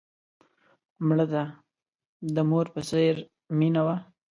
مړه 1.07 1.25
ته 1.31 1.43
د 2.35 2.37
مور 2.49 2.65
په 2.73 2.81
څېر 2.89 3.15
مینه 3.57 3.81
وه 3.85 3.95